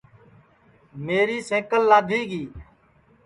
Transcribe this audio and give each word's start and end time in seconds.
میری 1.05 1.37
سینٚکل 1.49 1.81
لادھی 1.89 2.21
گی 2.31 2.43